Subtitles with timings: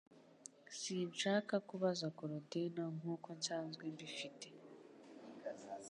[0.79, 4.47] Sinshaka kubabaza Korodina nkuko nsanzwe mbifite